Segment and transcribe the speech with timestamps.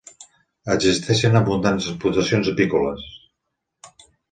[0.75, 3.07] Existixen abundants explotacions apícoles.